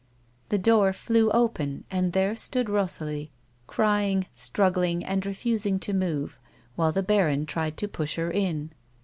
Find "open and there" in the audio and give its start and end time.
1.29-2.35